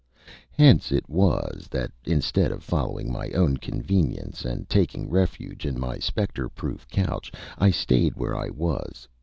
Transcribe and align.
Hence 0.49 0.91
it 0.91 1.07
was 1.07 1.67
that, 1.69 1.91
instead 2.05 2.51
of 2.51 2.63
following 2.63 3.11
my 3.11 3.29
own 3.35 3.57
convenience 3.57 4.45
and 4.45 4.67
taking 4.67 5.07
refuge 5.11 5.63
in 5.63 5.79
my 5.79 5.99
spectre 5.99 6.49
proof 6.49 6.87
couch, 6.89 7.31
I 7.59 7.69
stayed 7.69 8.15
where 8.15 8.35
I 8.35 8.49
was. 8.49 9.07